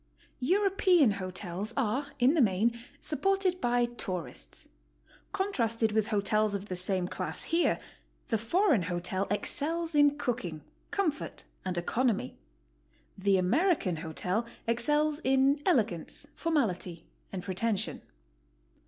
[0.39, 4.69] European hotels are in the main supported by tourists.
[5.31, 7.79] Contrasted with hotels of the same class here,
[8.29, 12.35] the foreign hotel excels in cooking, comfort, and economy;
[13.15, 18.01] the Ameri can hotel excels in elegance, formality, and pretension.